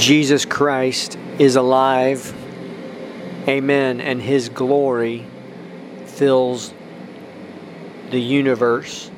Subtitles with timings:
[0.00, 2.34] Jesus Christ is alive.
[3.46, 4.00] Amen.
[4.00, 5.26] And his glory
[6.06, 6.72] fills
[8.08, 9.10] the universe.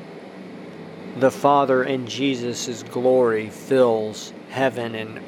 [1.15, 5.21] The Father and Jesus' glory fills heaven and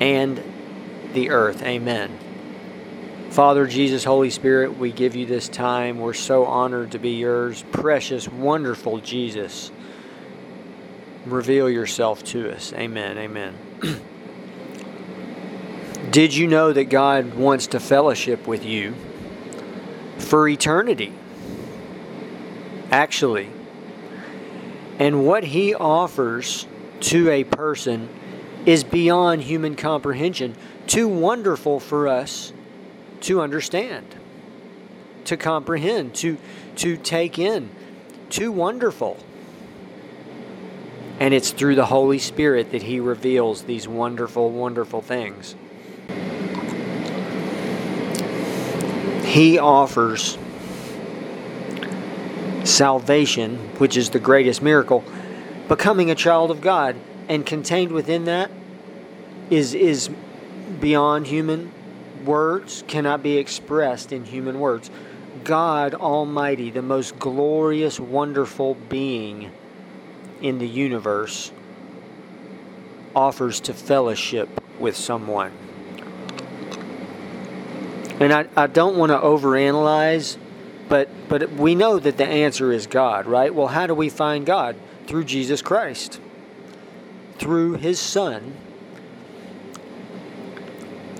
[0.00, 0.42] and
[1.12, 1.62] the earth.
[1.64, 2.16] Amen.
[3.30, 5.98] Father, Jesus, Holy Spirit, we give you this time.
[5.98, 7.64] We're so honored to be yours.
[7.72, 9.72] Precious, wonderful Jesus.
[11.26, 12.72] Reveal yourself to us.
[12.74, 13.18] Amen.
[13.18, 13.54] Amen.
[16.12, 18.94] Did you know that God wants to fellowship with you
[20.18, 21.14] for eternity?
[22.90, 23.48] Actually.
[24.98, 26.66] And what He offers
[27.00, 28.10] to a person
[28.66, 30.54] is beyond human comprehension,
[30.86, 32.52] too wonderful for us
[33.22, 34.04] to understand,
[35.24, 36.36] to comprehend, to,
[36.76, 37.70] to take in,
[38.28, 39.16] too wonderful.
[41.18, 45.54] And it's through the Holy Spirit that He reveals these wonderful, wonderful things.
[49.32, 50.36] He offers
[52.64, 55.02] salvation, which is the greatest miracle,
[55.68, 56.96] becoming a child of God,
[57.30, 58.50] and contained within that
[59.48, 60.10] is is
[60.82, 61.72] beyond human
[62.26, 64.90] words, cannot be expressed in human words.
[65.44, 69.50] God Almighty, the most glorious, wonderful being
[70.42, 71.52] in the universe,
[73.16, 75.52] offers to fellowship with someone.
[78.22, 80.36] And I, I don't want to overanalyze,
[80.88, 83.52] but but we know that the answer is God, right?
[83.52, 84.76] Well, how do we find God?
[85.08, 86.20] Through Jesus Christ.
[87.38, 88.54] Through his son.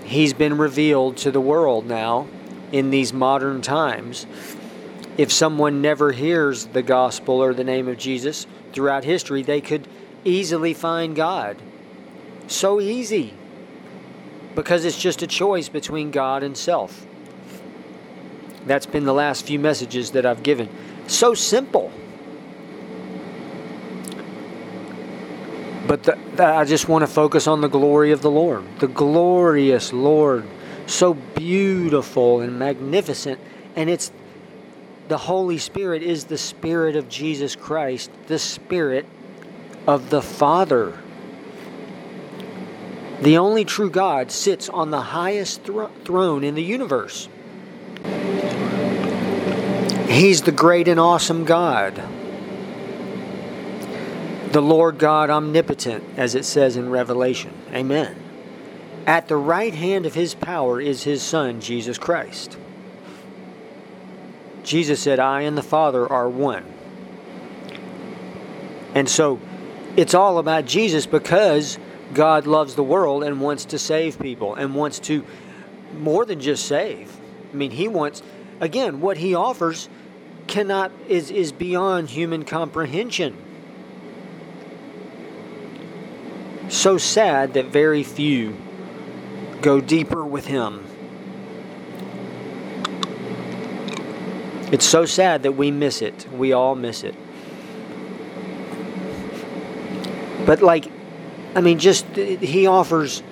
[0.05, 2.29] He's been revealed to the world now
[2.71, 4.25] in these modern times.
[5.19, 9.89] If someone never hears the gospel or the name of Jesus throughout history, they could
[10.23, 11.57] easily find God.
[12.47, 13.35] So easy
[14.55, 17.07] because it's just a choice between God and self.
[18.67, 20.69] That's been the last few messages that I've given.
[21.09, 21.91] So simple.
[25.87, 28.65] But the, the, I just want to focus on the glory of the Lord.
[28.79, 30.45] The glorious Lord.
[30.87, 33.41] So beautiful and magnificent.
[33.75, 34.13] And it's
[35.09, 39.07] the Holy Spirit is the Spirit of Jesus Christ, the Spirit
[39.87, 40.99] of the Father.
[43.23, 47.29] The only true God sits on the highest thro- throne in the universe.
[50.09, 52.03] He's the great and awesome God.
[54.51, 57.53] The Lord God omnipotent, as it says in Revelation.
[57.73, 58.17] Amen.
[59.07, 62.59] At the right hand of his power is his Son, Jesus Christ.
[64.65, 66.65] Jesus said, I and the Father are one.
[68.97, 69.41] And so
[69.97, 71.79] it's all about Jesus because
[72.15, 75.25] God loves the world and wants to save people and wants to
[75.99, 77.15] more than just save.
[77.53, 78.23] I mean, he wants
[78.61, 79.89] again what he offers
[80.47, 83.37] cannot is is beyond human comprehension.
[86.69, 88.57] So sad that very few
[89.61, 90.85] go deeper with him.
[94.73, 96.27] It's so sad that we miss it.
[96.33, 97.15] We all miss it.
[100.47, 100.87] But like
[101.55, 103.23] I mean, just he offers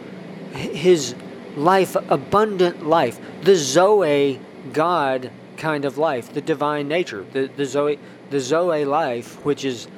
[0.53, 1.15] his
[1.57, 4.41] life, abundant life, the Zoe
[4.73, 7.99] God kind of life, the divine nature, the, the Zoe,
[8.31, 9.89] the Zoe life, which is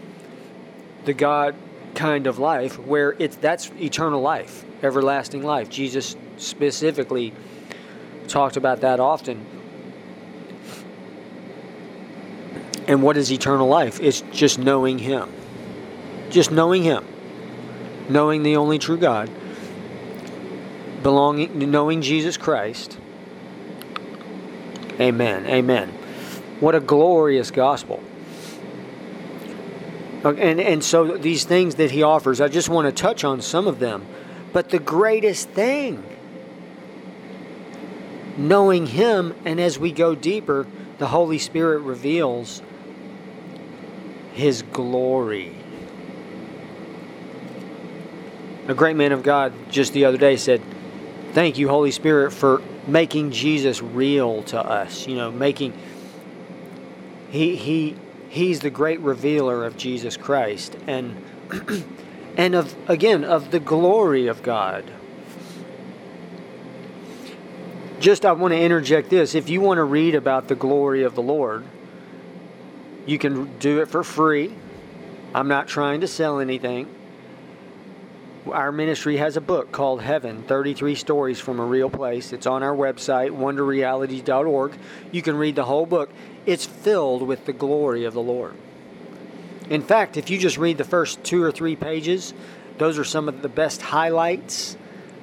[1.05, 1.57] the God
[1.95, 5.69] kind of life, where it's that's eternal life, everlasting life.
[5.69, 7.33] Jesus specifically
[8.29, 9.45] talked about that often.
[12.87, 14.01] And what is eternal life?
[14.01, 15.33] It's just knowing Him.
[16.31, 17.05] Just knowing Him
[18.09, 19.31] knowing the only true God,
[21.03, 22.99] belonging, knowing Jesus Christ.
[25.01, 25.47] Amen.
[25.47, 25.89] Amen.
[26.61, 28.03] What a glorious gospel.
[30.25, 33.67] And, and so these things that he offers, I just want to touch on some
[33.67, 34.07] of them.
[34.53, 36.05] But the greatest thing,
[38.37, 40.67] knowing him, and as we go deeper,
[40.99, 42.63] the Holy Spirit reveals
[44.33, 45.57] his glory.
[48.69, 50.63] A great man of God just the other day said,
[51.33, 55.07] Thank you, Holy Spirit, for making Jesus real to us.
[55.07, 55.73] You know, making
[57.31, 57.97] he he
[58.29, 61.25] he's the great revealer of Jesus Christ and
[62.37, 64.91] and of again of the glory of God.
[67.99, 69.35] Just I want to interject this.
[69.35, 71.65] If you want to read about the glory of the Lord,
[73.07, 74.55] you can do it for free.
[75.35, 76.89] I'm not trying to sell anything
[78.51, 82.33] our ministry has a book called Heaven 33 Stories from a Real Place.
[82.33, 84.73] It's on our website, wonderrealities.org.
[85.13, 86.11] You can read the whole book.
[86.45, 88.55] It's filled with the glory of the Lord.
[89.71, 92.35] In fact, if you just read the first two or three pages,
[92.79, 94.77] those are some of the best highlights.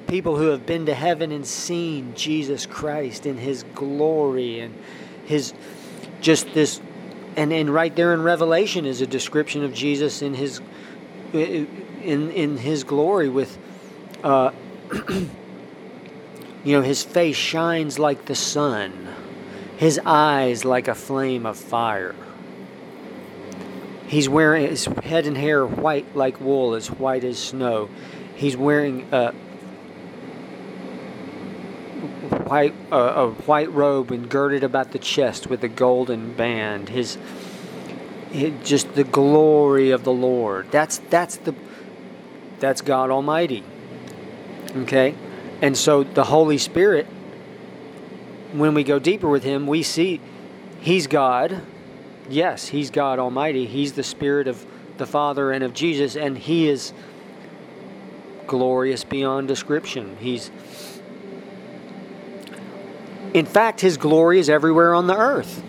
[0.08, 4.74] People who have been to heaven and seen Jesus Christ in his glory and
[5.26, 5.54] his
[6.22, 6.82] just this
[7.36, 10.62] and and right there in Revelation is a description of Jesus in his
[12.04, 13.58] in in his glory with
[14.24, 14.52] uh,
[15.10, 15.28] you
[16.66, 19.10] know his face shines like the sun
[19.80, 22.14] his eyes like a flame of fire.
[24.08, 27.88] He's wearing his head and hair white like wool as white as snow.
[28.36, 29.32] He's wearing a
[32.44, 36.90] white a white robe and girded about the chest with a golden band.
[36.90, 37.18] His
[38.34, 40.70] it, just the glory of the Lord.
[40.72, 41.56] That's that's the
[42.60, 43.64] that's God Almighty.
[44.76, 45.16] Okay?
[45.62, 47.06] And so the Holy Spirit,
[48.54, 50.22] when we go deeper with Him, we see
[50.80, 51.62] He's God.
[52.30, 53.66] Yes, He's God Almighty.
[53.66, 54.66] He's the Spirit of
[54.98, 56.94] the Father and of Jesus, and He is
[58.48, 60.18] glorious beyond description.
[60.20, 60.52] He's
[63.34, 65.64] in fact, His glory is everywhere on the earth.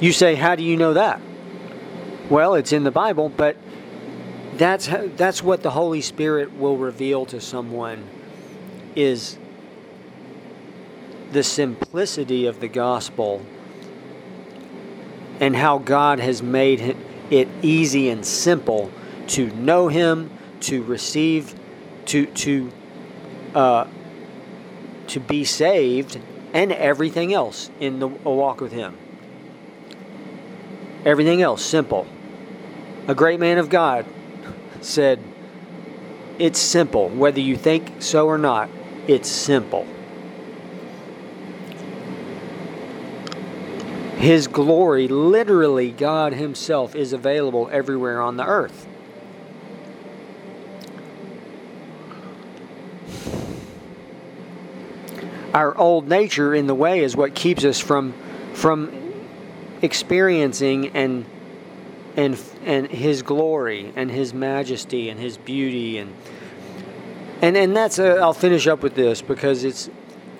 [0.00, 1.20] You say, How do you know that?
[2.30, 3.56] Well, it's in the Bible, but
[4.54, 8.04] that's that's what the Holy Spirit will reveal to someone
[8.94, 9.38] is
[11.32, 13.44] the simplicity of the gospel
[15.40, 16.96] and how God has made
[17.30, 18.92] it easy and simple
[19.28, 21.54] to know Him, to receive,
[22.06, 22.70] to to
[23.54, 23.86] uh,
[25.08, 26.20] to be saved,
[26.52, 28.98] and everything else in the walk with Him.
[31.06, 32.06] Everything else simple.
[33.08, 34.06] A great man of God
[34.84, 35.20] said,
[36.38, 37.08] It's simple.
[37.08, 38.68] Whether you think so or not,
[39.06, 39.86] it's simple.
[44.16, 48.86] His glory, literally, God Himself, is available everywhere on the earth.
[55.52, 58.14] Our old nature in the way is what keeps us from,
[58.54, 59.12] from
[59.82, 61.26] experiencing and
[62.16, 66.14] and and his glory and his majesty and his beauty and
[67.40, 69.88] and and that's i I'll finish up with this because it's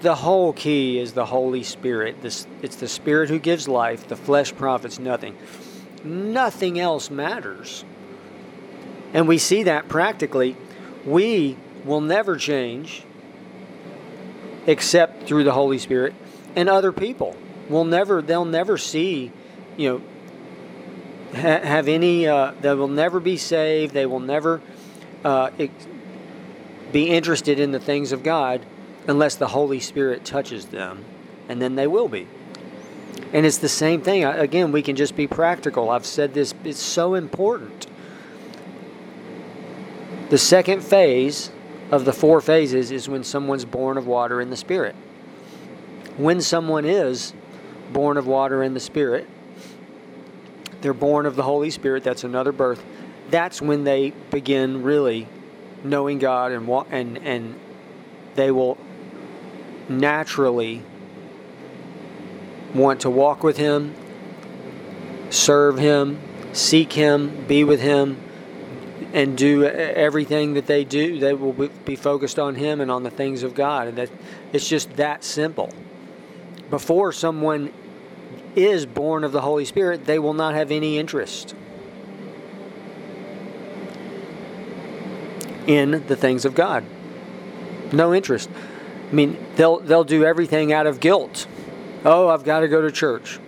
[0.02, 2.22] the whole key is the Holy Spirit.
[2.22, 4.08] This it's the Spirit who gives life.
[4.08, 5.36] The flesh profits nothing.
[6.04, 7.84] Nothing else matters.
[9.14, 10.56] And we see that practically.
[11.06, 13.04] We will never change
[14.66, 16.14] except through the Holy Spirit
[16.54, 17.36] and other people
[17.68, 19.32] will never they'll never see
[19.76, 20.02] you know
[21.32, 24.60] ha- have any uh, they will never be saved they will never
[25.24, 25.86] uh, ex-
[26.92, 28.60] be interested in the things of god
[29.06, 31.04] unless the holy spirit touches them
[31.48, 32.26] and then they will be
[33.32, 36.80] and it's the same thing again we can just be practical i've said this it's
[36.80, 37.86] so important
[40.30, 41.50] the second phase
[41.90, 44.94] of the four phases is when someone's born of water and the spirit
[46.16, 47.32] when someone is
[47.92, 49.28] born of water and the Spirit.
[50.82, 52.04] They're born of the Holy Spirit.
[52.04, 52.84] That's another birth.
[53.30, 55.28] That's when they begin really
[55.84, 57.60] knowing God and and and
[58.34, 58.76] they will
[59.88, 60.82] naturally
[62.74, 63.94] want to walk with Him,
[65.30, 66.18] serve Him,
[66.52, 68.20] seek Him, be with Him,
[69.12, 71.18] and do everything that they do.
[71.18, 74.10] They will be focused on Him and on the things of God, and that
[74.52, 75.70] it's just that simple.
[76.70, 77.72] Before someone
[78.54, 81.54] is born of the Holy Spirit, they will not have any interest
[85.66, 86.84] in the things of God.
[87.92, 88.50] No interest.
[89.10, 91.46] I mean, they'll they'll do everything out of guilt.
[92.04, 93.38] Oh, I've got to go to church.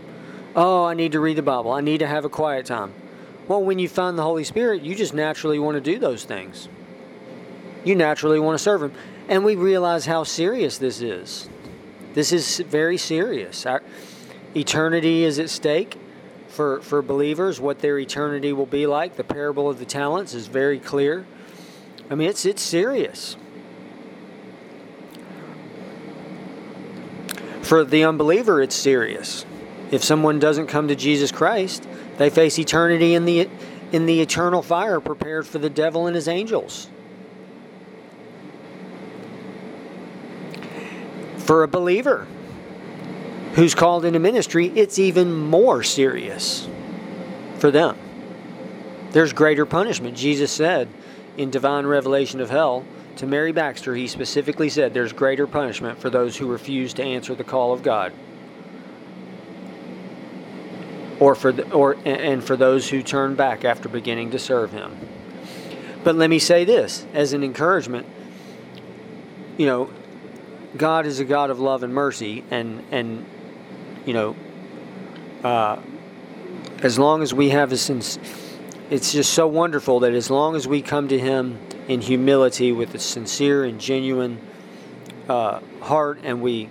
[0.55, 1.73] Oh, I need to read the Bible.
[1.73, 2.93] I need to have a quiet time.
[3.49, 6.69] Well, when you find the Holy Spirit, you just naturally want to do those things.
[7.85, 8.93] You naturally want to serve Him.
[9.29, 11.49] And we realize how serious this is.
[12.15, 13.67] This is very serious.
[14.55, 15.99] Eternity is at stake
[16.49, 19.17] for, for believers, what their eternity will be like.
[19.17, 21.27] The parable of the talents is very clear.
[22.11, 23.37] I mean, it's, it's serious.
[27.63, 29.47] For the unbeliever, it's serious.
[29.91, 33.49] If someone doesn't come to Jesus Christ, they face eternity in the,
[33.91, 36.89] in the eternal fire prepared for the devil and his angels.
[41.39, 42.27] For a believer,
[43.55, 46.69] who's called into ministry, it's even more serious
[47.59, 47.97] for them.
[49.11, 50.17] There's greater punishment.
[50.17, 50.89] Jesus said
[51.37, 52.85] in Divine Revelation of Hell
[53.17, 57.35] to Mary Baxter, he specifically said there's greater punishment for those who refuse to answer
[57.35, 58.13] the call of God.
[61.21, 64.97] Or for the, or and for those who turn back after beginning to serve him.
[66.03, 68.07] But let me say this as an encouragement.
[69.57, 69.91] You know,
[70.77, 73.25] God is a God of love and mercy, and and
[74.07, 74.37] you know,
[75.43, 75.81] uh,
[76.83, 78.19] as long as we have a sense,
[78.91, 81.59] it's just so wonderful that as long as we come to Him
[81.89, 84.39] in humility with a sincere and genuine
[85.29, 86.69] uh, heart, and we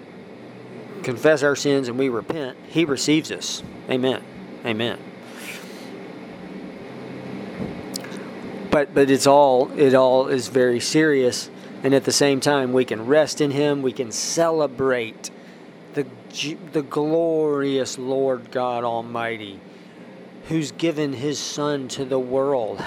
[1.04, 3.64] confess our sins and we repent, He receives us.
[3.90, 4.24] Amen.
[4.66, 5.00] Amen.
[8.72, 11.50] But but it's all it all is very serious,
[11.84, 13.84] and at the same time we can rest in Him.
[13.84, 15.30] We can celebrate
[15.94, 16.06] the
[16.72, 19.60] the glorious Lord God Almighty,
[20.48, 22.82] who's given His Son to the world.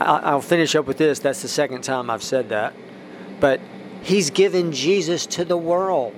[0.00, 1.18] I'll finish up with this.
[1.20, 2.74] That's the second time I've said that,
[3.40, 3.60] but
[4.02, 6.14] He's given Jesus to the world.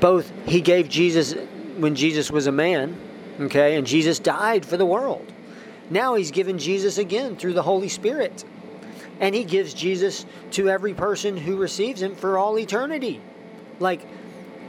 [0.00, 1.34] Both He gave Jesus
[1.76, 2.98] when Jesus was a man,
[3.40, 5.32] okay, and Jesus died for the world.
[5.88, 8.44] Now He's given Jesus again through the Holy Spirit.
[9.20, 13.20] And he gives Jesus to every person who receives him for all eternity.
[13.80, 14.06] Like,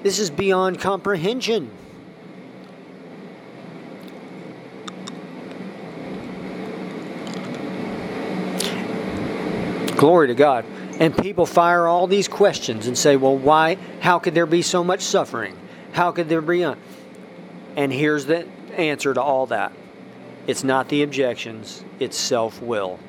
[0.04, 1.72] this is beyond comprehension.
[9.98, 10.64] Glory to God.
[11.00, 13.78] And people fire all these questions and say, well, why?
[14.00, 15.58] How could there be so much suffering?
[15.92, 16.64] How could there be?
[16.64, 16.78] Un-?
[17.76, 19.74] And here's the answer to all that
[20.48, 23.00] it's not the objections, it's self will.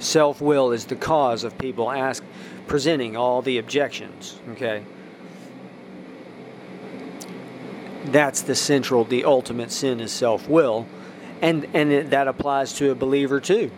[0.00, 2.24] Self will is the cause of people ask,
[2.66, 4.38] presenting all the objections.
[4.50, 4.82] Okay?
[8.06, 10.86] That's the central, the ultimate sin is self will.
[11.42, 13.70] And, and it, that applies to a believer too.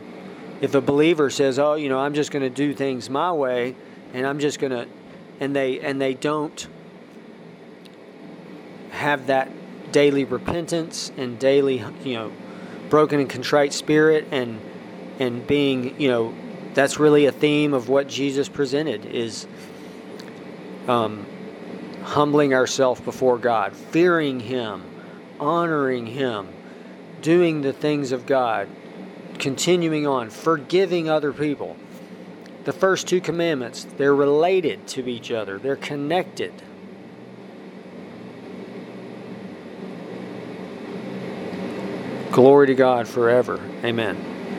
[0.61, 3.75] If a believer says, "Oh, you know, I'm just going to do things my way,
[4.15, 4.87] and I'm just going to,"
[5.41, 6.69] and they and they don't
[8.91, 9.51] have that
[9.91, 12.33] daily repentance and daily, you know,
[12.89, 14.61] broken and contrite spirit and
[15.19, 16.35] and being, you know,
[16.75, 19.47] that's really a theme of what Jesus presented is
[20.89, 21.27] um,
[22.03, 24.83] humbling ourselves before God, fearing Him,
[25.39, 26.49] honoring Him,
[27.21, 28.69] doing the things of God,
[29.39, 31.77] continuing on, forgiving other people.
[32.65, 36.53] The first two commandments, they're related to each other, they're connected.
[42.31, 43.61] Glory to God forever.
[43.85, 44.32] Amen.